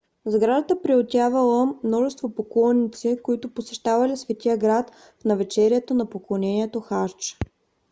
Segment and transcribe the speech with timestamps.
[0.25, 7.37] сградата приютявала множество поклонници които посещавали светия град в навечерието на поклонението хадж